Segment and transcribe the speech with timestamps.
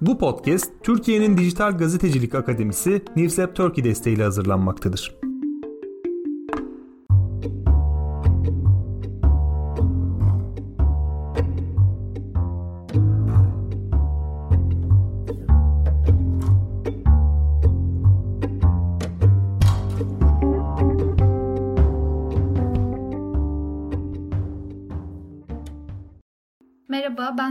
[0.00, 5.25] Bu podcast Türkiye'nin Dijital Gazetecilik Akademisi Newsep Turkey desteğiyle hazırlanmaktadır.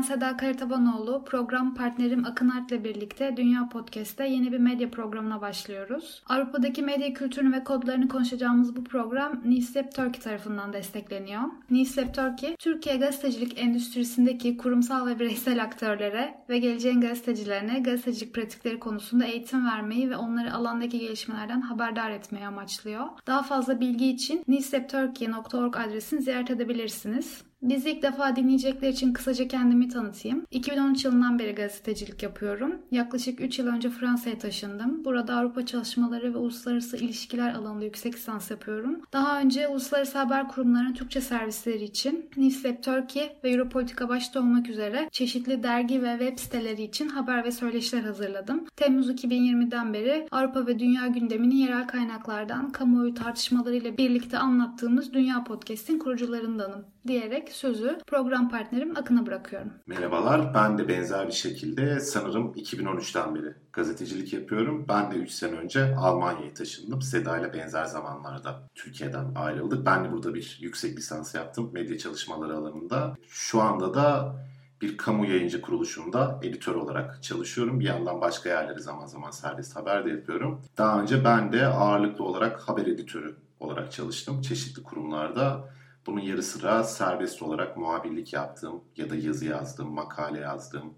[0.06, 1.24] Seda Karatabanoğlu.
[1.26, 6.24] Program partnerim Akın Art ile birlikte Dünya Podcast'te yeni bir medya programına başlıyoruz.
[6.26, 11.42] Avrupa'daki medya kültürünü ve kodlarını konuşacağımız bu program Newslab Turkey tarafından destekleniyor.
[11.70, 19.26] Newslab Turkey, Türkiye gazetecilik endüstrisindeki kurumsal ve bireysel aktörlere ve geleceğin gazetecilerine gazetecilik pratikleri konusunda
[19.26, 23.06] eğitim vermeyi ve onları alandaki gelişmelerden haberdar etmeyi amaçlıyor.
[23.28, 27.44] Daha fazla bilgi için newslabturkey.org adresini ziyaret edebilirsiniz.
[27.66, 30.46] Bizi ilk defa dinleyecekler için kısaca kendimi tanıtayım.
[30.52, 32.76] 2013 yılından beri gazetecilik yapıyorum.
[32.92, 35.06] Yaklaşık 3 yıl önce Fransa'ya taşındım.
[35.06, 39.02] Burada Avrupa çalışmaları ve uluslararası ilişkiler alanında yüksek lisans yapıyorum.
[39.14, 45.10] Daha önce uluslararası haber kurumlarının Türkçe servisleri için Newslab Turkey ve Europolitika başta olmak üzere
[45.12, 48.66] çeşitli dergi ve web siteleri için haber ve söyleşiler hazırladım.
[48.76, 56.00] Temmuz 2020'den beri Avrupa ve dünya gündemini yerel kaynaklardan kamuoyu tartışmalarıyla birlikte anlattığımız Dünya Podcast'in
[56.00, 59.74] kurucularındanım diyerek sözü program partnerim Akın'a bırakıyorum.
[59.88, 64.86] Merhabalar, ben de benzer bir şekilde sanırım 2013'ten beri gazetecilik yapıyorum.
[64.90, 67.02] Ben de 3 sene önce Almanya'ya taşındım.
[67.02, 69.86] Seda ile benzer zamanlarda Türkiye'den ayrıldık.
[69.86, 73.16] Ben de burada bir yüksek lisans yaptım medya çalışmaları alanında.
[73.28, 74.36] Şu anda da
[74.82, 77.80] bir kamu yayıncı kuruluşunda editör olarak çalışıyorum.
[77.80, 80.62] Bir yandan başka yerlere zaman zaman serbest haber de yapıyorum.
[80.78, 85.70] Daha önce ben de ağırlıklı olarak haber editörü olarak çalıştım çeşitli kurumlarda.
[86.06, 90.94] Bunun yarı sıra serbest olarak muhabirlik yaptığım ya da yazı yazdığım, makale yazdığım,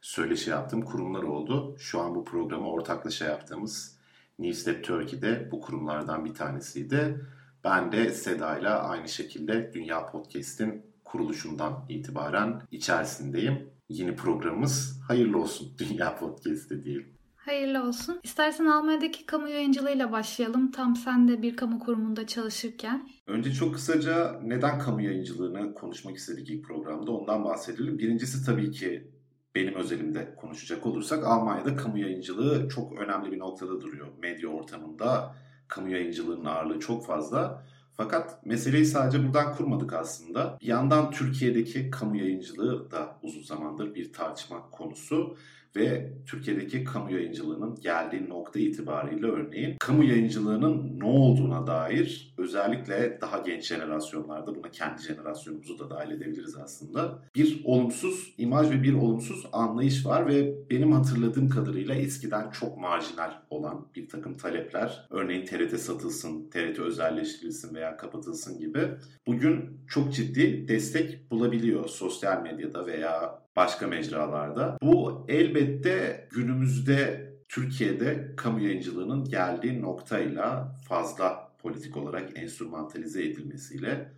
[0.00, 1.76] söyleşi yaptığım kurumlar oldu.
[1.78, 3.96] Şu an bu programı ortaklaşa yaptığımız
[4.38, 7.26] Newslab Turkey'de bu kurumlardan bir tanesiydi.
[7.64, 13.70] Ben de Seda ile aynı şekilde Dünya Podcast'in kuruluşundan itibaren içerisindeyim.
[13.88, 17.21] Yeni programımız hayırlı olsun Dünya Podcast'te diyelim.
[17.44, 18.20] Hayırlı olsun.
[18.22, 20.70] İstersen Almanya'daki kamu yayıncılığıyla başlayalım.
[20.70, 23.08] Tam sen de bir kamu kurumunda çalışırken.
[23.26, 27.98] Önce çok kısaca neden kamu yayıncılığını konuşmak istedik ilk programda ondan bahsedelim.
[27.98, 29.10] Birincisi tabii ki
[29.54, 34.06] benim özelimde konuşacak olursak Almanya'da kamu yayıncılığı çok önemli bir noktada duruyor.
[34.18, 35.34] Medya ortamında
[35.68, 37.64] kamu yayıncılığının ağırlığı çok fazla.
[37.96, 40.58] Fakat meseleyi sadece buradan kurmadık aslında.
[40.60, 45.36] Bir yandan Türkiye'deki kamu yayıncılığı da uzun zamandır bir tartışma konusu
[45.76, 53.38] ve Türkiye'deki kamu yayıncılığının geldiği nokta itibariyle örneğin kamu yayıncılığının ne olduğuna dair özellikle daha
[53.38, 57.22] genç jenerasyonlarda buna kendi jenerasyonumuzu da dahil edebiliriz aslında.
[57.34, 63.32] Bir olumsuz imaj ve bir olumsuz anlayış var ve benim hatırladığım kadarıyla eskiden çok marjinal
[63.50, 68.88] olan bir takım talepler örneğin TRT satılsın, TRT özelleştirilsin veya kapatılsın gibi
[69.26, 74.76] bugün çok ciddi destek bulabiliyor sosyal medyada veya başka mecralarda.
[74.82, 84.12] Bu elbette günümüzde Türkiye'de kamu yayıncılığının geldiği noktayla fazla politik olarak enstrümantalize edilmesiyle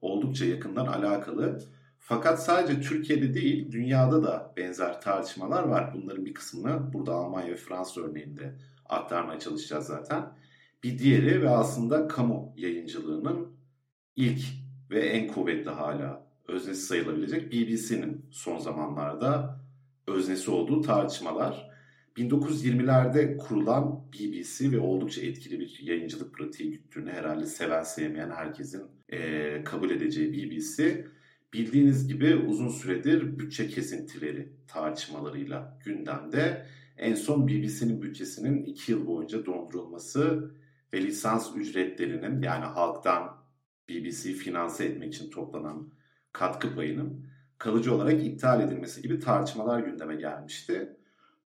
[0.00, 1.58] oldukça yakından alakalı.
[1.98, 5.94] Fakat sadece Türkiye'de değil, dünyada da benzer tartışmalar var.
[5.94, 8.54] Bunların bir kısmını burada Almanya ve Fransa örneğinde
[8.88, 10.32] aktarmaya çalışacağız zaten.
[10.82, 13.48] Bir diğeri ve aslında kamu yayıncılığının
[14.16, 14.40] ilk
[14.90, 19.60] ve en kuvvetli hala öznesi sayılabilecek BBC'nin son zamanlarda
[20.06, 21.70] öznesi olduğu tartışmalar.
[22.18, 29.64] 1920'lerde kurulan BBC ve oldukça etkili bir yayıncılık pratiği güttüğünü herhalde seven sevmeyen herkesin e,
[29.64, 31.04] kabul edeceği BBC
[31.52, 36.66] bildiğiniz gibi uzun süredir bütçe kesintileri tartışmalarıyla gündemde.
[36.96, 40.50] En son BBC'nin bütçesinin 2 yıl boyunca dondurulması
[40.92, 43.36] ve lisans ücretlerinin yani halktan
[43.88, 45.92] BBC finanse etmek için toplanan
[46.32, 47.26] katkı payının
[47.58, 50.96] kalıcı olarak iptal edilmesi gibi tartışmalar gündeme gelmişti.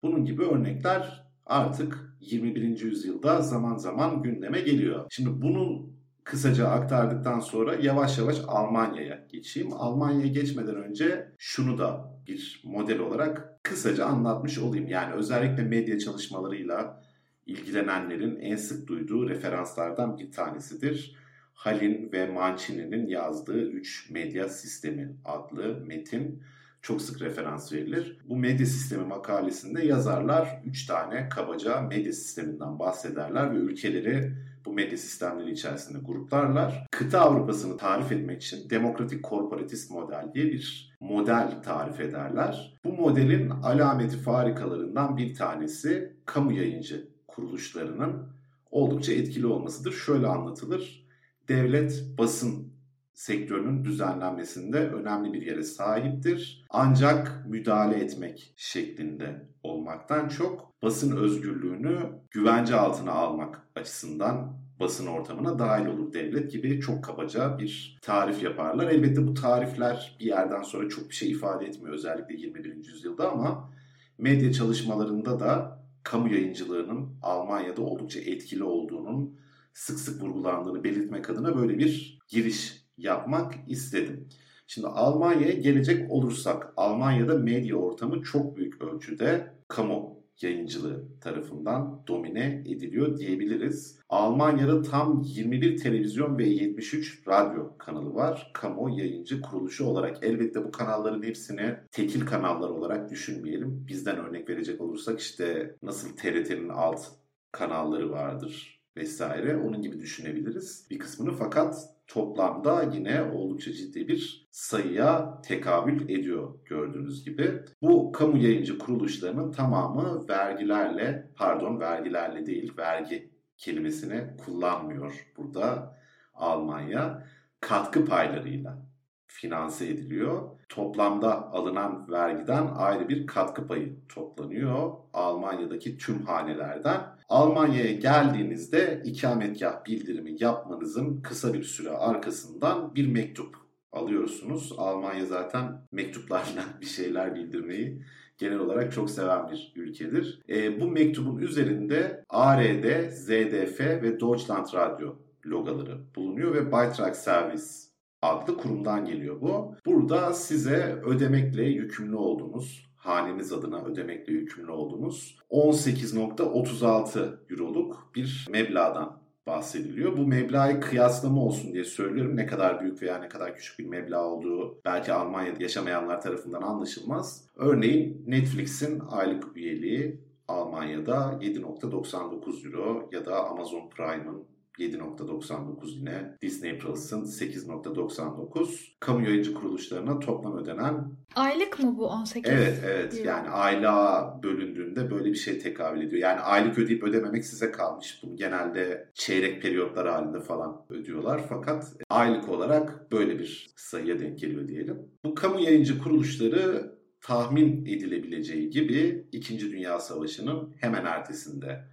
[0.03, 2.81] Bunun gibi örnekler artık 21.
[2.81, 5.07] yüzyılda zaman zaman gündeme geliyor.
[5.11, 9.73] Şimdi bunun kısaca aktardıktan sonra yavaş yavaş Almanya'ya geçeyim.
[9.73, 14.89] Almanya'ya geçmeden önce şunu da bir model olarak kısaca anlatmış olayım.
[14.89, 17.03] Yani özellikle medya çalışmalarıyla
[17.47, 21.17] ilgilenenlerin en sık duyduğu referanslardan bir tanesidir.
[21.55, 26.43] Halin ve Mancini'nin yazdığı 3 medya sistemi adlı metin
[26.89, 28.19] çok sık referans verilir.
[28.29, 34.33] Bu medya sistemi makalesinde yazarlar 3 tane kabaca medya sisteminden bahsederler ve ülkeleri
[34.65, 36.87] bu medya sistemleri içerisinde gruplarlar.
[36.91, 42.79] Kıta Avrupa'sını tarif etmek için demokratik korporatist model diye bir model tarif ederler.
[42.85, 48.29] Bu modelin alameti farikalarından bir tanesi kamu yayıncı kuruluşlarının
[48.71, 49.93] oldukça etkili olmasıdır.
[49.93, 51.07] Şöyle anlatılır.
[51.49, 52.78] Devlet basın
[53.19, 56.65] sektörünün düzenlenmesinde önemli bir yere sahiptir.
[56.71, 61.99] Ancak müdahale etmek şeklinde olmaktan çok basın özgürlüğünü
[62.31, 68.89] güvence altına almak açısından basın ortamına dahil olur devlet gibi çok kabaca bir tarif yaparlar.
[68.89, 72.75] Elbette bu tarifler bir yerden sonra çok bir şey ifade etmiyor özellikle 21.
[72.75, 73.73] yüzyılda ama
[74.19, 79.39] medya çalışmalarında da kamu yayıncılığının Almanya'da oldukça etkili olduğunun
[79.73, 84.29] sık sık vurgulandığını belirtmek adına böyle bir giriş yapmak istedim.
[84.67, 93.19] Şimdi Almanya'ya gelecek olursak Almanya'da medya ortamı çok büyük ölçüde kamu yayıncılığı tarafından domine ediliyor
[93.19, 93.99] diyebiliriz.
[94.09, 98.51] Almanya'da tam 21 televizyon ve 73 radyo kanalı var.
[98.55, 100.25] Kamu yayıncı kuruluşu olarak.
[100.25, 103.85] Elbette bu kanalların hepsini tekil kanallar olarak düşünmeyelim.
[103.89, 107.07] Bizden örnek verecek olursak işte nasıl TRT'nin alt
[107.53, 109.57] kanalları vardır vesaire.
[109.57, 117.25] Onun gibi düşünebiliriz bir kısmını fakat toplamda yine oldukça ciddi bir sayıya tekabül ediyor gördüğünüz
[117.25, 117.65] gibi.
[117.83, 125.99] Bu kamu yayıncı kuruluşlarının tamamı vergilerle, pardon vergilerle değil vergi kelimesini kullanmıyor burada
[126.35, 127.27] Almanya.
[127.61, 128.87] Katkı paylarıyla
[129.27, 130.58] finanse ediliyor.
[130.69, 137.01] Toplamda alınan vergiden ayrı bir katkı payı toplanıyor Almanya'daki tüm hanelerden.
[137.29, 143.57] Almanya'ya geldiğinizde ikametgah bildirimi yapmanızın kısa bir süre arkasından bir mektup
[143.93, 144.73] alıyorsunuz.
[144.79, 148.03] Almanya zaten mektuplarla bir şeyler bildirmeyi
[148.39, 150.41] genel olarak çok seven bir ülkedir.
[150.49, 155.17] E, bu mektubun üzerinde ARD, ZDF ve Deutschland Radio
[155.47, 157.88] logaları bulunuyor ve Beitrag Service
[158.23, 159.75] adlı kurumdan geliyor bu.
[159.87, 170.17] Burada size ödemekle yükümlü olduğunuz, haneniz adına ödemekle yükümlü olduğunuz 18.36 euroluk bir meblağdan bahsediliyor.
[170.17, 172.37] Bu meblağı kıyaslama olsun diye söylüyorum.
[172.37, 177.45] Ne kadar büyük veya ne kadar küçük bir meblağ olduğu belki Almanya'da yaşamayanlar tarafından anlaşılmaz.
[177.57, 184.45] Örneğin Netflix'in aylık üyeliği Almanya'da 7.99 euro ya da Amazon Prime'ın
[184.79, 188.69] 7.99 yine Disney Plus'ın 8.99
[189.01, 192.53] kamu yayıncı kuruluşlarına toplam ödenen Aylık mı bu 18?
[192.53, 193.29] Evet evet Euro.
[193.29, 196.23] yani aylığa bölündüğünde böyle bir şey tekabül ediyor.
[196.23, 198.21] Yani aylık ödeyip ödememek size kalmış.
[198.23, 201.41] Bunu genelde çeyrek periyotlar halinde falan ödüyorlar.
[201.49, 204.99] Fakat aylık olarak böyle bir sayıya denk geliyor diyelim.
[205.25, 209.61] Bu kamu yayıncı kuruluşları tahmin edilebileceği gibi 2.
[209.61, 211.85] Dünya Savaşı'nın hemen ertesinde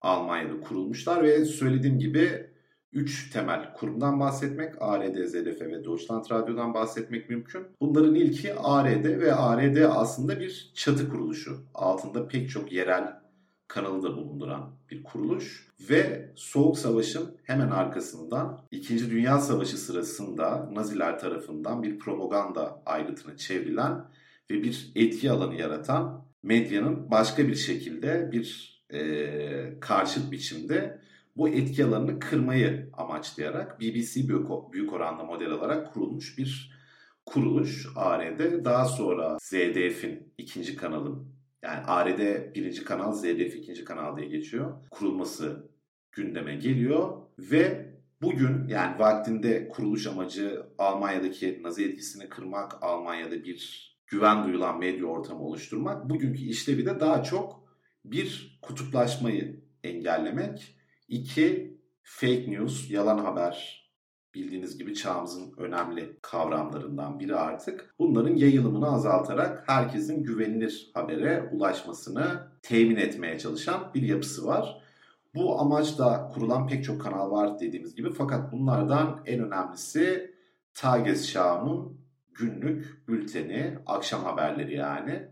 [0.00, 2.50] Almanya'da kurulmuşlar ve söylediğim gibi
[2.92, 7.66] 3 temel kurumdan bahsetmek, ARD, ZDF ve Deutschland Radyo'dan bahsetmek mümkün.
[7.80, 11.64] Bunların ilki ARD ve ARD aslında bir çatı kuruluşu.
[11.74, 13.20] Altında pek çok yerel
[13.68, 19.10] kanalı da bulunduran bir kuruluş ve Soğuk Savaş'ın hemen arkasından 2.
[19.10, 24.04] Dünya Savaşı sırasında Naziler tarafından bir propaganda ayrıtına çevrilen
[24.50, 31.00] ve bir etki alanı yaratan medyanın başka bir şekilde bir e, karşıt biçimde
[31.36, 36.80] bu etki alanını kırmayı amaçlayarak BBC büyük, büyük oranda model alarak kurulmuş bir
[37.26, 38.64] kuruluş ARD.
[38.64, 41.28] Daha sonra ZDF'in ikinci kanalın
[41.62, 44.72] yani ARD birinci kanal ZDF ikinci kanal diye geçiyor.
[44.90, 45.70] Kurulması
[46.12, 47.90] gündeme geliyor ve
[48.22, 55.42] bugün yani vaktinde kuruluş amacı Almanya'daki Nazi etkisini kırmak, Almanya'da bir güven duyulan medya ortamı
[55.42, 56.10] oluşturmak.
[56.10, 57.59] Bugünkü işlevi de daha çok
[58.04, 60.76] bir, kutuplaşmayı engellemek.
[61.08, 63.80] iki fake news, yalan haber
[64.34, 67.94] bildiğiniz gibi çağımızın önemli kavramlarından biri artık.
[67.98, 74.82] Bunların yayılımını azaltarak herkesin güvenilir habere ulaşmasını temin etmeye çalışan bir yapısı var.
[75.34, 80.34] Bu amaçla kurulan pek çok kanal var dediğimiz gibi fakat bunlardan en önemlisi
[80.74, 82.00] Tagesschau'nun
[82.34, 85.28] günlük bülteni, akşam haberleri yani.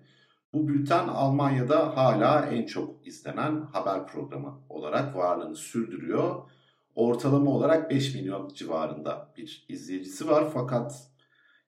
[0.52, 6.50] Bu bülten Almanya'da hala en çok izlenen haber programı olarak varlığını sürdürüyor.
[6.94, 11.08] Ortalama olarak 5 milyon civarında bir izleyicisi var fakat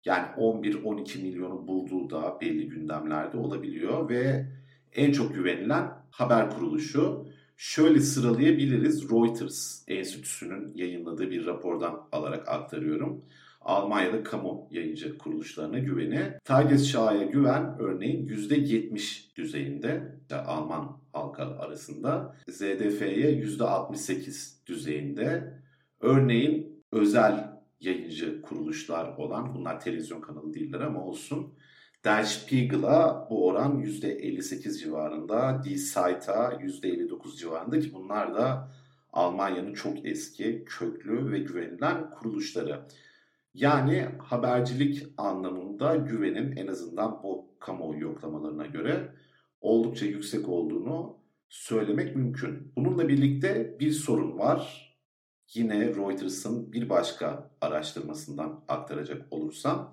[0.05, 4.47] yani 11-12 milyonu bulduğu da belli gündemlerde olabiliyor ve
[4.93, 7.27] en çok güvenilen haber kuruluşu.
[7.57, 9.11] Şöyle sıralayabiliriz.
[9.11, 13.25] Reuters Enstitüsü'nün yayınladığı bir rapordan alarak aktarıyorum.
[13.61, 16.33] Almanya'da kamu yayıncı kuruluşlarına güveni.
[16.45, 22.37] Tagesschau'ya güven örneğin %70 düzeyinde Alman halka arasında.
[22.49, 25.55] ZDF'ye %68 düzeyinde.
[26.01, 31.55] Örneğin özel yayıncı kuruluşlar olan, bunlar televizyon kanalı değiller ama olsun.
[32.05, 38.73] Der Spiegel'a bu oran %58 civarında, Die Zeit'a %59 civarında ki bunlar da
[39.13, 42.81] Almanya'nın çok eski, köklü ve güvenilen kuruluşları.
[43.55, 49.15] Yani habercilik anlamında güvenin en azından bu kamuoyu yoklamalarına göre
[49.61, 51.17] oldukça yüksek olduğunu
[51.49, 52.73] söylemek mümkün.
[52.77, 54.91] Bununla birlikte bir sorun var.
[55.55, 59.93] Yine Reuters'ın bir başka araştırmasından aktaracak olursam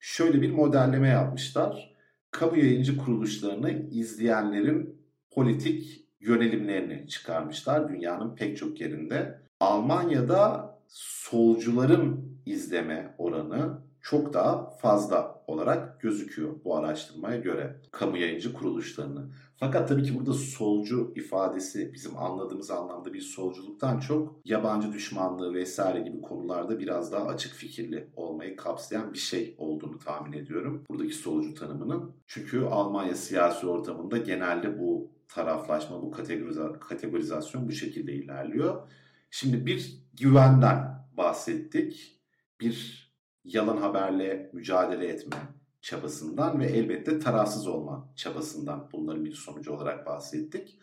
[0.00, 1.94] şöyle bir modelleme yapmışlar.
[2.30, 9.40] Kamu yayıncı kuruluşlarını izleyenlerin politik yönelimlerini çıkarmışlar dünyanın pek çok yerinde.
[9.60, 19.30] Almanya'da solcuların izleme oranı çok daha fazla olarak gözüküyor bu araştırmaya göre kamu yayıncı kuruluşlarını.
[19.56, 26.00] Fakat tabii ki burada solcu ifadesi bizim anladığımız anlamda bir solculuktan çok yabancı düşmanlığı vesaire
[26.00, 30.84] gibi konularda biraz daha açık fikirli olmayı kapsayan bir şey olduğunu tahmin ediyorum.
[30.90, 32.12] Buradaki solcu tanımının.
[32.26, 38.82] Çünkü Almanya siyasi ortamında genelde bu taraflaşma, bu kategoriza kategorizasyon bu şekilde ilerliyor.
[39.30, 42.17] Şimdi bir güvenden bahsettik.
[42.60, 43.08] Bir
[43.44, 45.36] yalan haberle mücadele etme
[45.80, 50.78] çabasından ve elbette tarafsız olma çabasından bunların bir sonucu olarak bahsettik.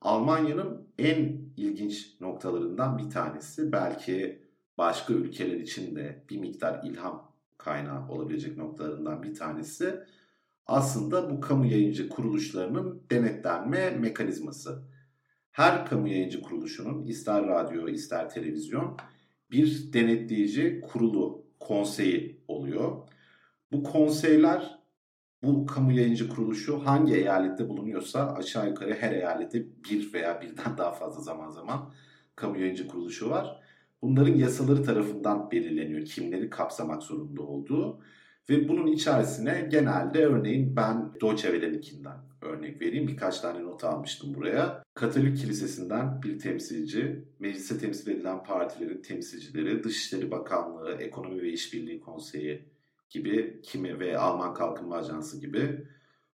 [0.00, 4.42] Almanya'nın en ilginç noktalarından bir tanesi belki
[4.78, 10.00] başka ülkeler için de bir miktar ilham kaynağı olabilecek noktalarından bir tanesi
[10.66, 14.82] aslında bu kamu yayıncı kuruluşlarının denetlenme mekanizması.
[15.50, 18.96] Her kamu yayıncı kuruluşunun ister radyo ister televizyon
[19.52, 23.08] bir denetleyici kurulu, konseyi oluyor.
[23.72, 24.80] Bu konseyler
[25.42, 30.92] bu kamu yayıncı kuruluşu hangi eyalette bulunuyorsa aşağı yukarı her eyalette bir veya birden daha
[30.92, 31.92] fazla zaman zaman
[32.36, 33.60] kamu yayıncı kuruluşu var.
[34.02, 38.00] Bunların yasaları tarafından belirleniyor kimleri kapsamak zorunda olduğu.
[38.50, 43.08] Ve bunun içerisine genelde örneğin ben Deutsche Welle'ninkinden örnek vereyim.
[43.08, 44.82] Birkaç tane not almıştım buraya.
[44.94, 52.64] Katolik Kilisesi'nden bir temsilci, meclise temsil edilen partilerin temsilcileri, Dışişleri Bakanlığı, Ekonomi ve İşbirliği Konseyi
[53.10, 55.86] gibi kimi ve Alman Kalkınma Ajansı gibi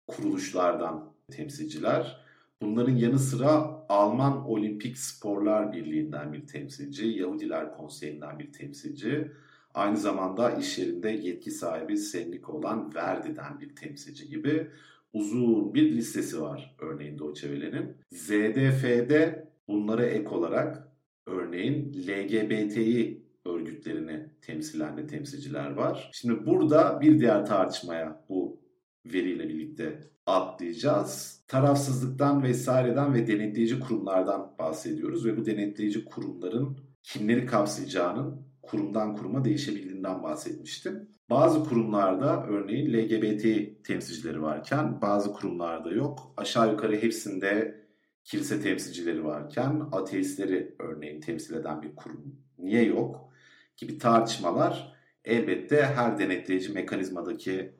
[0.06, 2.20] kuruluşlardan temsilciler.
[2.62, 3.50] Bunların yanı sıra
[3.88, 9.32] Alman Olimpik Sporlar Birliği'nden bir temsilci, Yahudiler Konseyi'nden bir temsilci,
[9.74, 14.70] Aynı zamanda iş yerinde yetki sahibi sendika olan Verdi'den bir temsilci gibi
[15.12, 17.96] uzun bir listesi var örneğin Deutsche Welle'nin.
[18.12, 20.88] ZDF'de bunlara ek olarak
[21.26, 26.10] örneğin LGBTİ örgütlerini temsilen de temsilciler var.
[26.12, 28.60] Şimdi burada bir diğer tartışmaya bu
[29.06, 31.42] veriyle birlikte atlayacağız.
[31.48, 40.22] Tarafsızlıktan vesaireden ve denetleyici kurumlardan bahsediyoruz ve bu denetleyici kurumların kimleri kapsayacağının kurumdan kuruma değişebildiğinden
[40.22, 41.08] bahsetmiştim.
[41.30, 43.44] Bazı kurumlarda örneğin LGBT
[43.84, 46.34] temsilcileri varken bazı kurumlarda yok.
[46.36, 47.80] Aşağı yukarı hepsinde
[48.24, 53.30] kilise temsilcileri varken ateistleri örneğin temsil eden bir kurum niye yok
[53.76, 54.92] gibi tartışmalar
[55.24, 57.72] elbette her denetleyici mekanizmadaki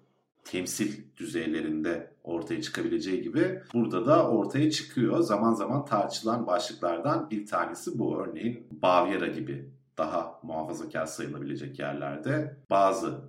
[0.44, 5.20] temsil düzeylerinde ortaya çıkabileceği gibi burada da ortaya çıkıyor.
[5.20, 8.18] Zaman zaman tartışılan başlıklardan bir tanesi bu.
[8.22, 13.20] Örneğin Bavyera gibi daha muhafazakar sayılabilecek yerlerde bazı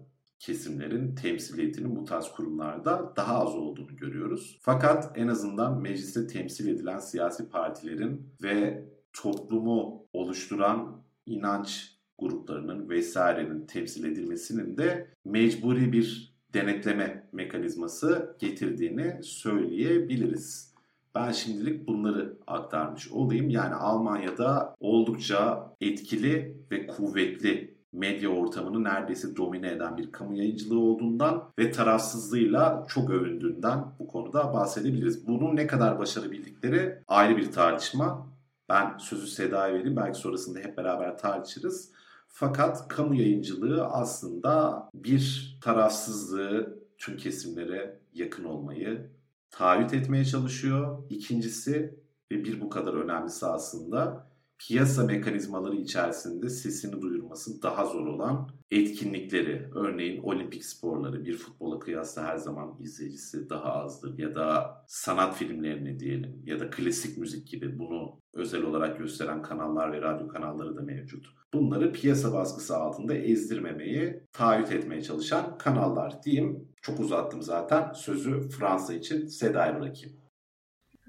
[0.42, 4.58] kesimlerin temsiliyetinin bu tarz kurumlarda daha az olduğunu görüyoruz.
[4.62, 14.04] Fakat en azından mecliste temsil edilen siyasi partilerin ve toplumu oluşturan inanç gruplarının vesairenin temsil
[14.04, 20.72] edilmesinin de mecburi bir denetleme mekanizması getirdiğini söyleyebiliriz.
[21.16, 23.50] Ben şimdilik bunları aktarmış olayım.
[23.50, 31.44] Yani Almanya'da oldukça etkili ve kuvvetli medya ortamını neredeyse domine eden bir kamu yayıncılığı olduğundan
[31.60, 35.28] ve tarafsızlığıyla çok övündüğünden bu konuda bahsedebiliriz.
[35.28, 38.28] Bunun ne kadar başarabildikleri ayrı bir tartışma.
[38.70, 39.96] Ben sözü Seda'ya vereyim.
[39.96, 41.92] Belki sonrasında hep beraber tartışırız.
[42.28, 49.10] Fakat kamu yayıncılığı aslında bir tarafsızlığı tüm kesimlere yakın olmayı,
[49.52, 51.04] taahhüt etmeye çalışıyor.
[51.10, 52.00] İkincisi
[52.32, 54.31] ve bir bu kadar önemlisi aslında
[54.68, 62.24] piyasa mekanizmaları içerisinde sesini duyurması daha zor olan etkinlikleri, örneğin olimpik sporları bir futbola kıyasla
[62.24, 67.80] her zaman izleyicisi daha azdır ya da sanat filmlerini diyelim ya da klasik müzik gibi
[67.80, 71.28] bunu özel olarak gösteren kanallar ve radyo kanalları da mevcut.
[71.54, 76.68] Bunları piyasa baskısı altında ezdirmemeyi taahhüt etmeye çalışan kanallar diyeyim.
[76.82, 77.94] Çok uzattım zaten.
[77.94, 80.21] Sözü Fransa için Seda'ya bırakayım.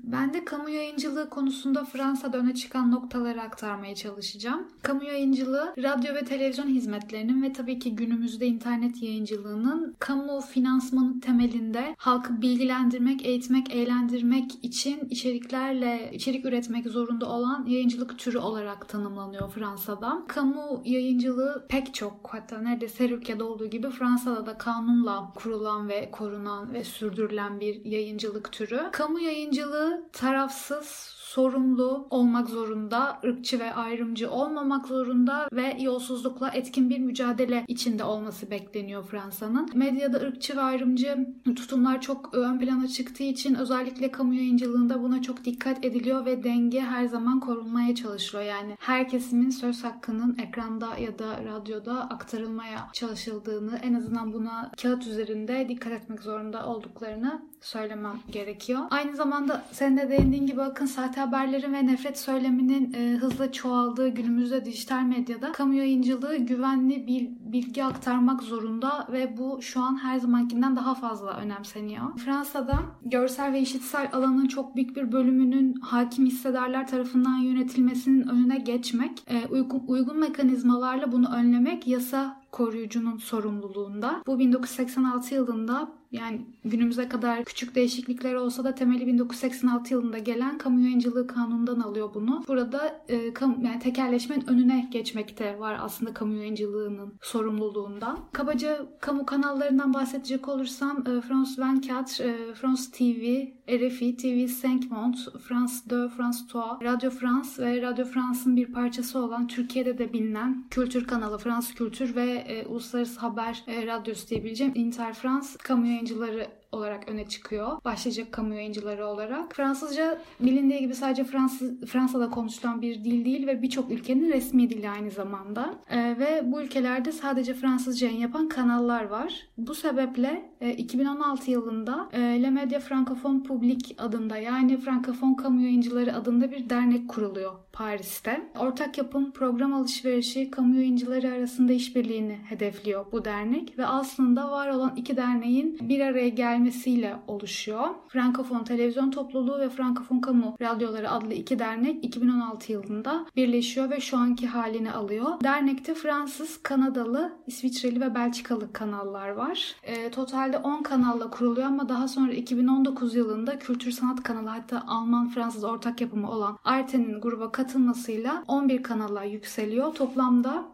[0.02, 4.68] Ben de kamu yayıncılığı konusunda Fransa'da öne çıkan noktaları aktarmaya çalışacağım.
[4.82, 11.94] Kamu yayıncılığı, radyo ve televizyon hizmetlerinin ve tabii ki günümüzde internet yayıncılığının kamu finansmanı temelinde
[11.98, 20.22] halkı bilgilendirmek, eğitmek, eğlendirmek için içeriklerle içerik üretmek zorunda olan yayıncılık türü olarak tanımlanıyor Fransa'da.
[20.28, 26.10] Kamu yayıncılığı pek çok hatta neredeyse her ülkede olduğu gibi Fransa'da da kanunla kurulan ve
[26.10, 28.80] korunan ve sürdürülen bir yayıncılık türü.
[28.92, 36.98] Kamu yayıncılığı tarafsız, sorumlu olmak zorunda, ırkçı ve ayrımcı olmamak zorunda ve yolsuzlukla etkin bir
[36.98, 39.70] mücadele içinde olması bekleniyor Fransa'nın.
[39.74, 45.44] Medyada ırkçı ve ayrımcı tutumlar çok ön plana çıktığı için özellikle kamu yayıncılığında buna çok
[45.44, 48.48] dikkat ediliyor ve denge her zaman korunmaya çalışılıyor.
[48.48, 55.06] Yani her kesimin söz hakkının ekranda ya da radyoda aktarılmaya çalışıldığını, en azından buna kağıt
[55.06, 58.80] üzerinde dikkat etmek zorunda olduklarını söylemem gerekiyor.
[58.90, 64.08] Aynı zamanda senin de değindiğin gibi akın sahte haberlerin ve nefret söyleminin e, hızla çoğaldığı
[64.08, 70.18] günümüzde dijital medyada kamu yayıncılığı güvenli bir bilgi aktarmak zorunda ve bu şu an her
[70.18, 72.18] zamankinden daha fazla önemseniyor.
[72.18, 79.22] Fransa'da görsel ve işitsel alanın çok büyük bir bölümünün hakim hissedarlar tarafından yönetilmesinin önüne geçmek,
[79.26, 84.22] e, uygun, uygun mekanizmalarla bunu önlemek yasa koruyucunun sorumluluğunda.
[84.26, 90.80] Bu 1986 yılında yani günümüze kadar küçük değişiklikler olsa da temeli 1986 yılında gelen kamu
[90.80, 92.44] yayıncılığı kanunundan alıyor bunu.
[92.48, 98.18] Burada e, kamu, yani tekerleşmenin önüne geçmekte var aslında kamu yayıncılığının sorumluluğundan.
[98.32, 105.16] Kabaca kamu kanallarından bahsedecek olursam e, France 24, e, France TV, RFI, TV 5 Monde,
[105.48, 110.64] France 2, France 3, Radio France ve Radio France'ın bir parçası olan Türkiye'de de bilinen
[110.70, 116.61] kültür kanalı France Kültür ve e, Uluslararası Haber e, Radyosu diyebileceğim Inter France kamu yayıncıları
[116.72, 117.78] olarak öne çıkıyor.
[117.84, 119.56] Başlayacak kamu yayıncıları olarak.
[119.56, 124.90] Fransızca bilindiği gibi sadece Fransız, Fransa'da konuşulan bir dil değil ve birçok ülkenin resmi dili
[124.90, 125.74] aynı zamanda.
[125.90, 129.46] E, ve bu ülkelerde sadece Fransızca yayın yapan kanallar var.
[129.58, 136.16] Bu sebeple e, 2016 yılında e, Le Media Francophone Public adında yani Frankofon Kamu Yayıncıları
[136.16, 138.50] adında bir dernek kuruluyor Paris'te.
[138.58, 144.92] Ortak yapım program alışverişi kamu yayıncıları arasında işbirliğini hedefliyor bu dernek ve aslında var olan
[144.96, 146.28] iki derneğin bir araya
[146.62, 147.88] gelmesiyle oluşuyor.
[148.08, 154.16] Frankofon Televizyon Topluluğu ve Frankofon Kamu Radyoları adlı iki dernek 2016 yılında birleşiyor ve şu
[154.16, 155.28] anki halini alıyor.
[155.42, 159.74] Dernekte Fransız, Kanadalı, İsviçreli ve Belçikalı kanallar var.
[159.82, 165.64] E, totalde 10 kanalla kuruluyor ama daha sonra 2019 yılında Kültür Sanat kanalı hatta Alman-Fransız
[165.64, 169.94] ortak yapımı olan Arte'nin gruba katılmasıyla 11 kanalla yükseliyor.
[169.94, 170.64] Toplamda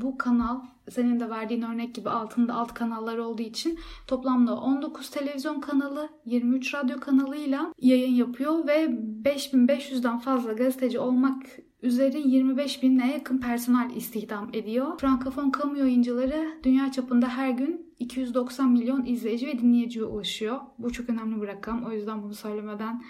[0.00, 5.60] bu kanal senin de verdiğin örnek gibi altında alt kanallar olduğu için toplamda 19 televizyon
[5.60, 8.84] kanalı, 23 radyo kanalıyla yayın yapıyor ve
[9.24, 11.42] 5500'den fazla gazeteci olmak
[11.82, 14.98] üzere 25 binine yakın personel istihdam ediyor.
[14.98, 20.60] Frankofon kamu yayıncıları dünya çapında her gün 290 milyon izleyici ve dinleyiciye ulaşıyor.
[20.78, 21.84] Bu çok önemli bir rakam.
[21.84, 23.02] O yüzden bunu söylemeden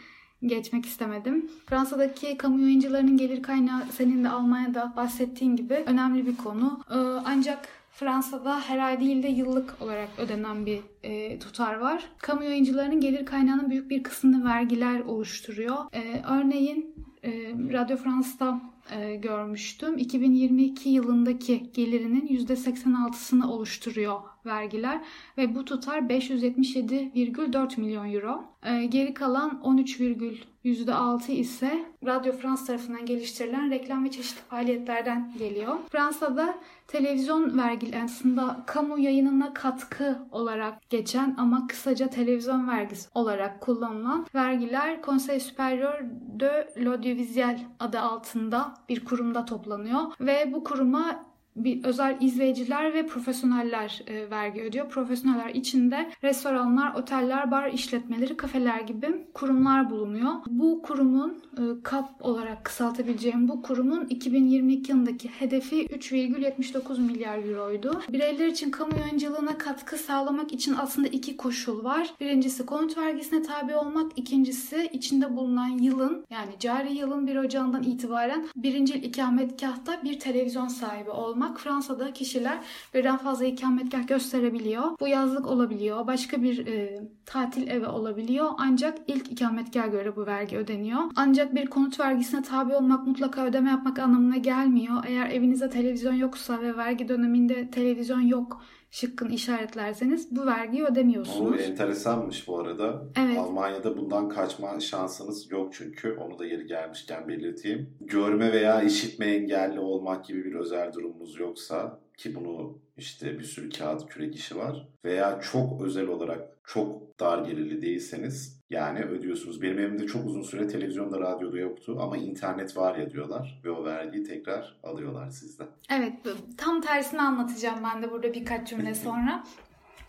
[0.46, 1.50] geçmek istemedim.
[1.66, 6.80] Fransa'daki kamu yayıncılarının gelir kaynağı senin de Almanya'da bahsettiğin gibi önemli bir konu.
[6.90, 12.04] Ee, ancak Fransa'da her ay değil de yıllık olarak ödenen bir e, tutar var.
[12.18, 15.76] Kamu yayıncılarının gelir kaynağının büyük bir kısmını vergiler oluşturuyor.
[15.92, 17.30] E, örneğin e,
[17.72, 18.60] Radyo France'da
[18.96, 19.98] e, görmüştüm.
[19.98, 25.00] 2022 yılındaki gelirinin %86'sını oluşturuyor vergiler
[25.38, 28.44] ve bu tutar 577,4 milyon euro.
[28.62, 35.74] E, geri kalan 13,6 ise Radyo France tarafından geliştirilen reklam ve çeşitli faaliyetlerden geliyor.
[35.92, 36.54] Fransa'da
[36.88, 45.02] televizyon vergileri aslında kamu yayınına katkı olarak geçen ama kısaca televizyon vergisi olarak kullanılan vergiler
[45.02, 46.02] Conseil Supérieur
[46.40, 51.29] de l'Audiovisuel adı altında bir kurumda toplanıyor ve bu kuruma
[51.64, 54.88] bir özel izleyiciler ve profesyoneller e, vergi ödüyor.
[54.88, 60.32] Profesyoneller içinde restoranlar, oteller, bar işletmeleri, kafeler gibi kurumlar bulunuyor.
[60.46, 68.02] Bu kurumun e, KAP olarak kısaltabileceğim bu kurumun 2022 yılındaki hedefi 3,79 milyar euroydu.
[68.08, 72.14] Bireyler için kamu yayıncılığına katkı sağlamak için aslında iki koşul var.
[72.20, 78.46] Birincisi konut vergisine tabi olmak, ikincisi içinde bulunan yılın yani cari yılın 1 Ocağı'ndan itibaren
[78.56, 81.49] birinci ikametgahta bir televizyon sahibi olmak.
[81.58, 82.58] Fransa'da kişiler
[82.94, 84.84] birden fazla ikametgah gösterebiliyor.
[85.00, 88.50] Bu yazlık olabiliyor, başka bir e, tatil evi olabiliyor.
[88.58, 91.00] Ancak ilk ikametgah göre bu vergi ödeniyor.
[91.16, 95.04] Ancak bir konut vergisine tabi olmak mutlaka ödeme yapmak anlamına gelmiyor.
[95.06, 101.60] Eğer evinizde televizyon yoksa ve vergi döneminde televizyon yok şıkkını işaretlerseniz bu vergiyi ödemiyorsunuz.
[101.60, 103.06] O enteresanmış bu arada.
[103.18, 103.38] Evet.
[103.38, 106.12] Almanya'da bundan kaçma şansınız yok çünkü.
[106.12, 107.96] Onu da yeri gelmişken belirteyim.
[108.00, 113.70] Görme veya işitme engelli olmak gibi bir özel durumunuz yoksa ki bunu işte bir sürü
[113.70, 119.62] kağıt kürek işi var veya çok özel olarak çok dar gelirli değilseniz yani ödüyorsunuz.
[119.62, 123.84] Benim evimde çok uzun süre televizyonda radyoda yoktu ama internet var ya diyorlar ve o
[123.84, 125.66] vergiyi tekrar alıyorlar sizden.
[125.90, 126.12] Evet
[126.56, 129.44] tam tersini anlatacağım ben de burada birkaç cümle sonra.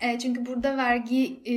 [0.00, 1.54] E, çünkü burada vergi e,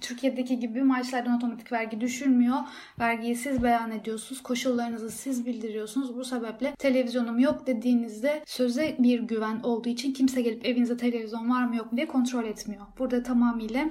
[0.00, 2.56] Türkiye'deki gibi maaşlardan otomatik vergi düşürmüyor.
[3.00, 4.42] Vergiyi siz beyan ediyorsunuz.
[4.42, 6.16] Koşullarınızı siz bildiriyorsunuz.
[6.16, 11.64] Bu sebeple televizyonum yok dediğinizde söze bir güven olduğu için kimse gelip evinize televizyon var
[11.64, 12.86] mı yok mu diye kontrol etmiyor.
[12.98, 13.90] Burada tamamıyla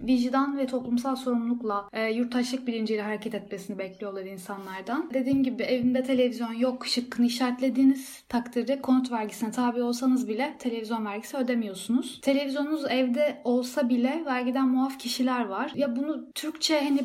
[0.00, 5.10] vicdan ve toplumsal sorumlulukla e, yurttaşlık bilinciyle hareket etmesini bekliyorlar insanlardan.
[5.14, 11.36] Dediğim gibi evinde televizyon yok şıkkını işaretlediğiniz takdirde konut vergisine tabi olsanız bile televizyon vergisi
[11.36, 12.20] ödemiyorsunuz.
[12.20, 15.72] Televizyonunuz evde olsa bile vergiden muaf kişiler var.
[15.74, 17.00] Ya bunu Türkçe hani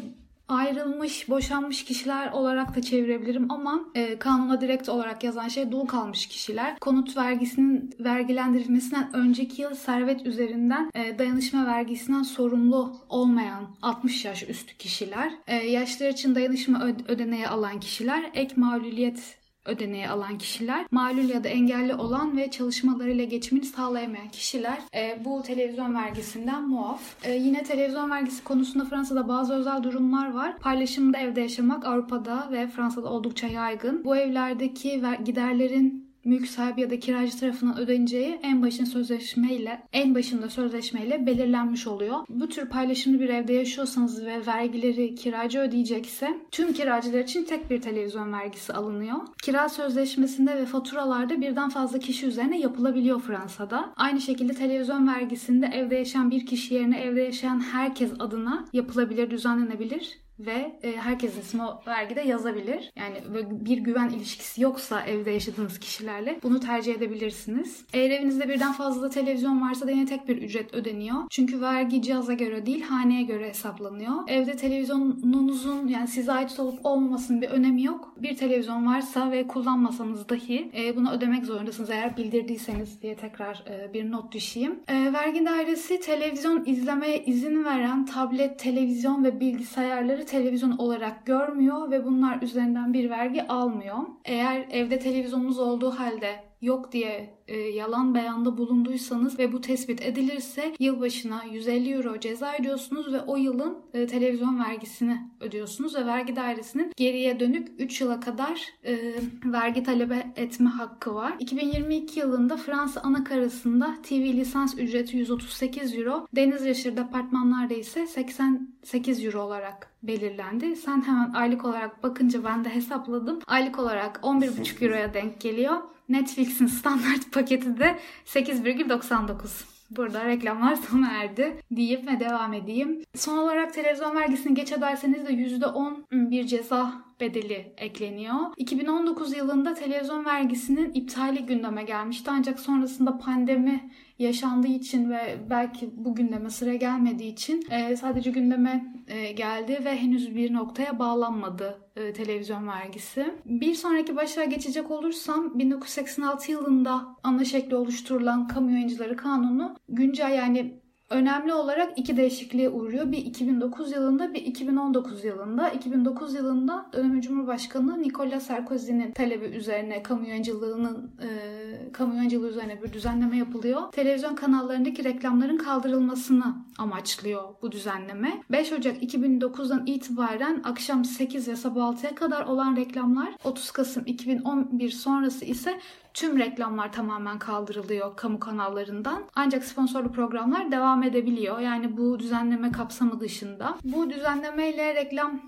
[0.50, 6.28] ayrılmış, boşanmış kişiler olarak da çevirebilirim ama e, kanuna direkt olarak yazan şey dul kalmış
[6.28, 6.80] kişiler.
[6.80, 14.78] Konut vergisinin vergilendirilmesinden önceki yıl servet üzerinden e, dayanışma vergisinden sorumlu olmayan 60 yaş üstü
[14.78, 19.39] kişiler, e, yaşlar için dayanışma ödeneği alan kişiler, ek mağluliyet
[19.70, 25.44] ödeneği alan kişiler, malul ya da engelli olan ve çalışmalarıyla geçimini sağlayamayan kişiler e, bu
[25.44, 27.02] televizyon vergisinden muaf.
[27.24, 30.58] E, yine televizyon vergisi konusunda Fransa'da bazı özel durumlar var.
[30.58, 34.04] Paylaşımda evde yaşamak Avrupa'da ve Fransa'da oldukça yaygın.
[34.04, 40.50] Bu evlerdeki giderlerin mülk sahibi ya da kiracı tarafından ödeneceği en başın sözleşmeyle en başında
[40.50, 42.18] sözleşmeyle belirlenmiş oluyor.
[42.30, 47.82] Bu tür paylaşımlı bir evde yaşıyorsanız ve vergileri kiracı ödeyecekse tüm kiracılar için tek bir
[47.82, 49.18] televizyon vergisi alınıyor.
[49.44, 53.94] Kira sözleşmesinde ve faturalarda birden fazla kişi üzerine yapılabiliyor Fransa'da.
[53.96, 60.20] Aynı şekilde televizyon vergisinde evde yaşayan bir kişi yerine evde yaşayan herkes adına yapılabilir, düzenlenebilir
[60.40, 62.92] ve e, herkesin ismi o vergide yazabilir.
[62.96, 63.18] Yani
[63.52, 67.86] bir güven ilişkisi yoksa evde yaşadığınız kişilerle bunu tercih edebilirsiniz.
[67.94, 71.16] Eğer evinizde birden fazla televizyon varsa da yine tek bir ücret ödeniyor.
[71.30, 74.14] Çünkü vergi cihaza göre değil haneye göre hesaplanıyor.
[74.28, 78.14] Evde televizyonunuzun yani size ait olup olmamasının bir önemi yok.
[78.18, 83.94] Bir televizyon varsa ve kullanmasanız dahi e, bunu ödemek zorundasınız eğer bildirdiyseniz diye tekrar e,
[83.94, 84.80] bir not düşeyim.
[84.88, 92.06] E, vergi dairesi televizyon izlemeye izin veren tablet, televizyon ve bilgisayarları televizyon olarak görmüyor ve
[92.06, 93.98] bunlar üzerinden bir vergi almıyor.
[94.26, 100.76] Eğer evde televizyonunuz olduğu halde yok diye e, yalan beyanda bulunduysanız ve bu tespit edilirse
[100.80, 106.94] yılbaşına 150 euro ceza ödüyorsunuz ve o yılın e, televizyon vergisini ödüyorsunuz ve vergi dairesinin
[106.98, 109.14] geriye dönük 3 yıla kadar e,
[109.46, 111.34] vergi talep etme hakkı var.
[111.40, 119.42] 2022 yılında Fransa anakarasında TV lisans ücreti 138 euro, deniz yaşır departmanlarda ise 88 euro
[119.42, 120.76] olarak belirlendi.
[120.76, 123.40] Sen hemen aylık olarak bakınca ben de hesapladım.
[123.48, 125.78] Aylık olarak 11,5 euroya denk geliyor.
[126.10, 129.80] Netflix'in standart paketi de 8,99.
[129.90, 133.04] Burada reklamlar sona erdi diyeyim ve devam edeyim.
[133.16, 138.36] Son olarak televizyon vergisini geç öderseniz de %10 bir ceza bedeli ekleniyor.
[138.58, 146.16] 2019 yılında televizyon vergisinin iptali gündeme gelmişti ancak sonrasında pandemi yaşandığı için ve belki bu
[146.16, 152.14] gündeme sıra gelmediği için e, sadece gündeme e, geldi ve henüz bir noktaya bağlanmadı e,
[152.14, 153.34] televizyon vergisi.
[153.46, 160.80] Bir sonraki başlığa geçecek olursam 1986 yılında ana şekli oluşturulan kamu yayıncıları kanunu güncel yani
[161.10, 163.12] önemli olarak iki değişikliğe uğruyor.
[163.12, 165.70] Bir 2009 yılında bir 2019 yılında.
[165.70, 172.94] 2009 yılında dönemin Cumhurbaşkanı Nicolas Sarkozy'nin talebi üzerine kamu yayıncılığının e, kamu yayıncılığı üzerine bir
[172.94, 173.92] düzenleme yapılıyor.
[173.92, 178.44] Televizyon kanallarındaki reklamların kaldırılmasını amaçlıyor bu düzenleme.
[178.52, 184.90] 5 Ocak 2009'dan itibaren akşam 8 ve sabah 6'ya kadar olan reklamlar 30 Kasım 2011
[184.90, 185.80] sonrası ise
[186.14, 189.24] tüm reklamlar tamamen kaldırılıyor kamu kanallarından.
[189.36, 191.60] Ancak sponsorlu programlar devam edebiliyor.
[191.60, 193.78] Yani bu düzenleme kapsamı dışında.
[193.84, 195.42] Bu düzenlemeyle reklam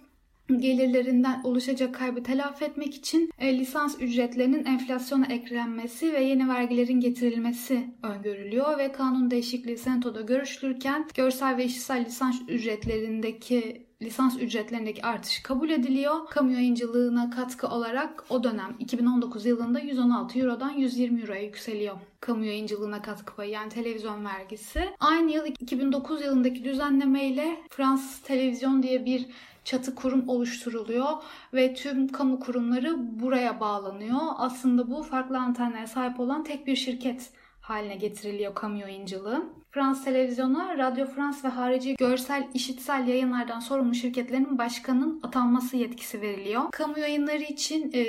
[0.60, 7.90] gelirlerinden oluşacak kaybı telafi etmek için e, lisans ücretlerinin enflasyona eklenmesi ve yeni vergilerin getirilmesi
[8.04, 15.70] öngörülüyor ve kanun değişikliği senatoda görüşülürken görsel ve işitsel lisans ücretlerindeki lisans ücretlerindeki artış kabul
[15.70, 16.26] ediliyor.
[16.30, 21.96] Kamu yayıncılığına katkı olarak o dönem 2019 yılında 116 Euro'dan 120 Euro'ya yükseliyor.
[22.20, 24.90] Kamu yayıncılığına katkı payı yani televizyon vergisi.
[25.00, 29.26] Aynı yıl 2009 yılındaki düzenlemeyle Fransız Televizyon diye bir
[29.64, 31.08] çatı kurum oluşturuluyor
[31.54, 34.20] ve tüm kamu kurumları buraya bağlanıyor.
[34.38, 37.30] Aslında bu farklı antenlere sahip olan tek bir şirket
[37.62, 39.44] haline getiriliyor kamu yayıncılığı.
[39.72, 46.62] Frans Televizyonu, Radio France ve harici görsel, işitsel yayınlardan sorumlu şirketlerin başkanının atanması yetkisi veriliyor.
[46.72, 48.02] Kamu yayınları için e,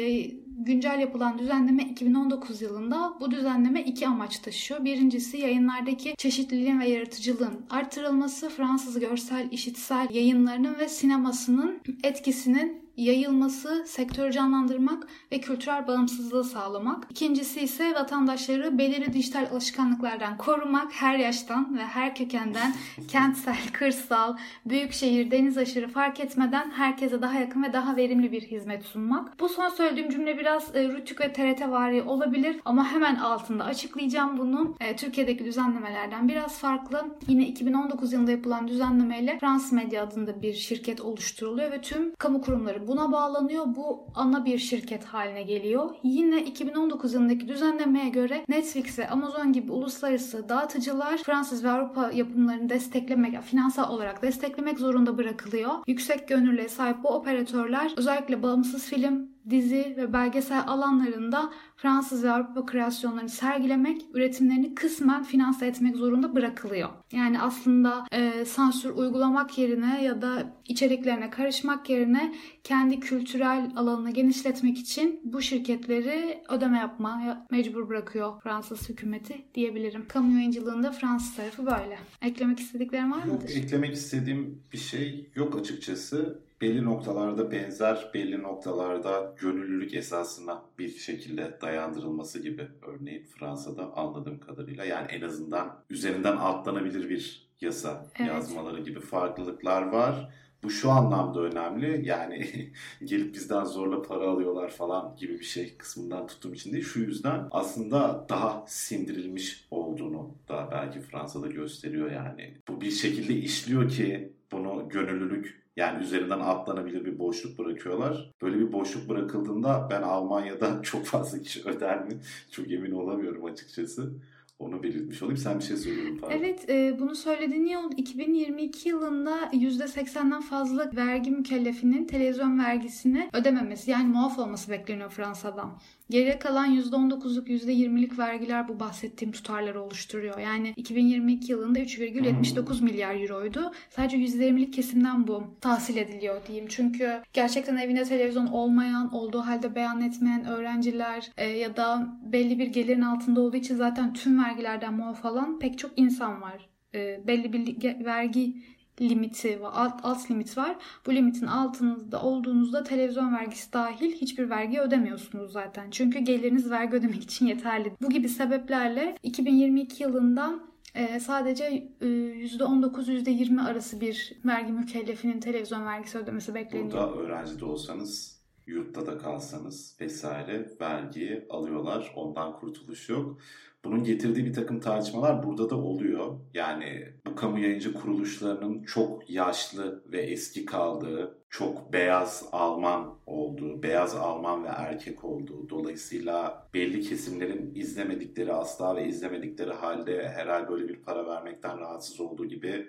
[0.65, 4.85] güncel yapılan düzenleme 2019 yılında bu düzenleme iki amaç taşıyor.
[4.85, 14.33] Birincisi yayınlardaki çeşitliliğin ve yaratıcılığın artırılması, Fransız görsel, işitsel yayınlarının ve sinemasının etkisinin yayılması, sektörü
[14.33, 17.07] canlandırmak ve kültürel bağımsızlığı sağlamak.
[17.11, 22.75] İkincisi ise vatandaşları belirli dijital alışkanlıklardan korumak, her yaştan ve her kökenden
[23.09, 24.37] kentsel, kırsal,
[24.67, 29.41] büyük şehir, deniz aşırı fark etmeden herkese daha yakın ve daha verimli bir hizmet sunmak.
[29.41, 34.39] Bu son söylediğim cümle biraz e, Rütük ve TRT vari olabilir ama hemen altında açıklayacağım
[34.39, 34.77] bunu.
[34.81, 37.05] E, Türkiye'deki düzenlemelerden biraz farklı.
[37.29, 42.87] Yine 2019 yılında yapılan düzenlemeyle Frans Medya adında bir şirket oluşturuluyor ve tüm kamu kurumları
[42.93, 43.65] buna bağlanıyor.
[43.77, 45.91] Bu ana bir şirket haline geliyor.
[46.03, 52.69] Yine 2019 yılındaki düzenlemeye göre Netflix ve Amazon gibi uluslararası dağıtıcılar Fransız ve Avrupa yapımlarını
[52.69, 55.71] desteklemek, finansal olarak desteklemek zorunda bırakılıyor.
[55.87, 62.67] Yüksek gönüllüye sahip bu operatörler özellikle bağımsız film, dizi ve belgesel alanlarında Fransız ve Avrupa
[62.67, 66.89] kreasyonlarını sergilemek, üretimlerini kısmen finanse etmek zorunda bırakılıyor.
[67.13, 74.79] Yani aslında e, sansür uygulamak yerine ya da içeriklerine karışmak yerine kendi kültürel alanını genişletmek
[74.79, 80.05] için bu şirketleri ödeme yapmaya mecbur bırakıyor Fransız hükümeti diyebilirim.
[80.09, 81.99] Kamu yayıncılığında Fransız tarafı böyle.
[82.23, 83.49] Eklemek istediklerim var mıdır?
[83.49, 90.89] Yok eklemek istediğim bir şey yok açıkçası belli noktalarda benzer, belli noktalarda gönüllülük esasına bir
[90.89, 98.29] şekilde dayandırılması gibi örneğin Fransa'da anladığım kadarıyla yani en azından üzerinden atlanabilir bir yasa evet.
[98.29, 100.29] yazmaları gibi farklılıklar var.
[100.63, 102.51] Bu şu anlamda önemli yani
[103.05, 106.85] gelip bizden zorla para alıyorlar falan gibi bir şey kısmından tuttuğum için değil.
[106.85, 112.57] Şu yüzden aslında daha sindirilmiş olduğunu da belki Fransa'da gösteriyor yani.
[112.69, 118.31] Bu bir şekilde işliyor ki bunu gönüllülük yani üzerinden atlanabilir bir boşluk bırakıyorlar.
[118.43, 122.21] Böyle bir boşluk bırakıldığında ben Almanya'da çok fazla kişi öder mi?
[122.51, 124.13] Çok emin olamıyorum açıkçası.
[124.59, 125.37] Onu belirtmiş olayım.
[125.37, 126.37] Sen bir şey söylüyordun pardon.
[126.37, 127.95] Evet e, bunu söylediğin oldu.
[127.97, 135.79] 2022 yılında %80'den fazla vergi mükellefinin televizyon vergisini ödememesi yani muaf olması bekleniyor Fransa'dan.
[136.13, 140.39] Geriye kalan %19'luk %20'lik vergiler bu bahsettiğim tutarları oluşturuyor.
[140.39, 142.85] Yani 2022 yılında 3,79 hmm.
[142.85, 143.73] milyar euroydu.
[143.91, 146.67] Sadece %20'lik kesimden bu tahsil ediliyor diyeyim.
[146.69, 152.67] Çünkü gerçekten evinde televizyon olmayan, olduğu halde beyan etmeyen öğrenciler e, ya da belli bir
[152.67, 156.69] gelirin altında olduğu için zaten tüm vergilerden muaf olan pek çok insan var.
[156.95, 158.57] E, belli bir vergi
[159.01, 160.77] limiti ve alt, alt limit var.
[161.07, 165.91] Bu limitin altınızda olduğunuzda televizyon vergisi dahil hiçbir vergi ödemiyorsunuz zaten.
[165.91, 167.93] Çünkü geliriniz vergi ödemek için yeterli.
[168.03, 170.61] Bu gibi sebeplerle 2022 yılında
[170.95, 176.93] e, sadece %19-%20 e, arası bir vergi mükellefinin televizyon vergisi ödemesi bekleniyor.
[176.93, 182.13] Burada öğrenci de olsanız yurtta da kalsanız vesaire vergi alıyorlar.
[182.17, 183.39] Ondan kurtuluş yok.
[183.85, 186.41] Bunun getirdiği bir takım tartışmalar burada da oluyor.
[186.55, 194.15] Yani bu kamu yayıncı kuruluşlarının çok yaşlı ve eski kaldığı, çok beyaz Alman olduğu, beyaz
[194.15, 201.03] Alman ve erkek olduğu, dolayısıyla belli kesimlerin izlemedikleri asla ve izlemedikleri halde herhalde böyle bir
[201.03, 202.89] para vermekten rahatsız olduğu gibi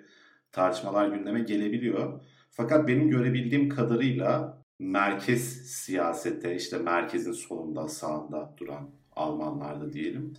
[0.52, 2.20] tartışmalar gündeme gelebiliyor.
[2.50, 10.34] Fakat benim görebildiğim kadarıyla merkez siyasete işte merkezin solunda sağında duran Almanlarda diyelim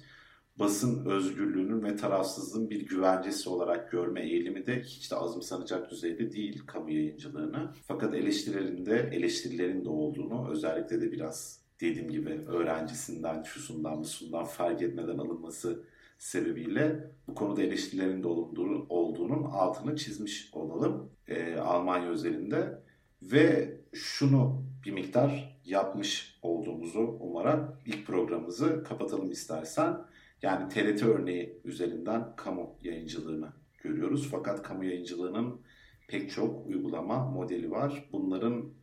[0.59, 6.63] basın özgürlüğünün ve tarafsızlığın bir güvencesi olarak görme eğilimi de hiç de azımsanacak düzeyde değil
[6.67, 7.73] kamu yayıncılığını.
[7.87, 15.17] Fakat eleştirilerinde eleştirilerin de olduğunu özellikle de biraz dediğim gibi öğrencisinden, şusundan, busundan fark etmeden
[15.17, 15.83] alınması
[16.17, 22.85] sebebiyle bu konuda eleştirilerin de olduğunu, olduğunun altını çizmiş olalım e, Almanya özelinde.
[23.21, 29.97] Ve şunu bir miktar yapmış olduğumuzu umarak ilk programımızı kapatalım istersen.
[30.41, 34.27] Yani TRT örneği üzerinden kamu yayıncılığını görüyoruz.
[34.31, 35.61] Fakat kamu yayıncılığının
[36.07, 38.09] pek çok uygulama modeli var.
[38.11, 38.73] Bunların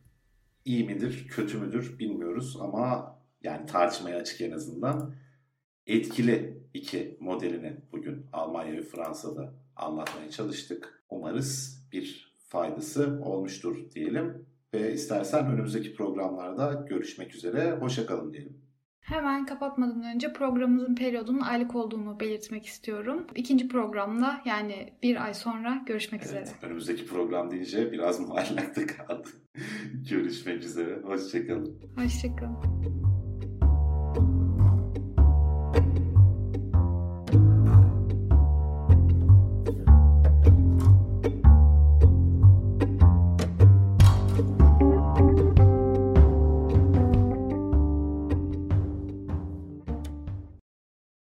[0.65, 5.15] iyi midir, kötü müdür bilmiyoruz ama yani tartışmaya açık en azından.
[5.87, 11.03] Etkili iki modelini bugün Almanya ve Fransa'da anlatmaya çalıştık.
[11.09, 14.45] Umarız bir faydası olmuştur diyelim.
[14.73, 17.71] Ve istersen önümüzdeki programlarda görüşmek üzere.
[17.71, 18.62] Hoşçakalın diyelim.
[19.03, 23.27] Hemen kapatmadan önce programımızın periyodunun aylık olduğunu belirtmek istiyorum.
[23.35, 26.45] İkinci programda yani bir ay sonra görüşmek evet, üzere.
[26.61, 29.29] Önümüzdeki program deyince biraz muallakta kaldı.
[30.09, 31.01] görüşmek üzere.
[31.03, 31.79] Hoşçakalın.
[31.95, 33.12] Hoşçakalın.